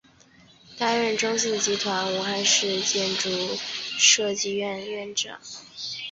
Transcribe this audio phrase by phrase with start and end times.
[0.79, 3.29] 担任中信集团武汉市建筑
[3.99, 5.39] 设计院院长。